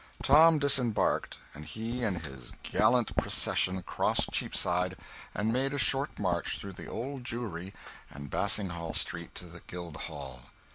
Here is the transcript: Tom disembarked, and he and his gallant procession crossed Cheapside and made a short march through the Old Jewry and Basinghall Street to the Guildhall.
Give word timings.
Tom 0.23 0.57
disembarked, 0.57 1.37
and 1.53 1.63
he 1.63 2.03
and 2.03 2.23
his 2.23 2.53
gallant 2.63 3.15
procession 3.17 3.83
crossed 3.83 4.31
Cheapside 4.31 4.97
and 5.35 5.53
made 5.53 5.75
a 5.75 5.77
short 5.77 6.17
march 6.17 6.57
through 6.57 6.73
the 6.73 6.87
Old 6.87 7.23
Jewry 7.23 7.71
and 8.09 8.31
Basinghall 8.31 8.95
Street 8.95 9.35
to 9.35 9.45
the 9.45 9.59
Guildhall. 9.67 10.45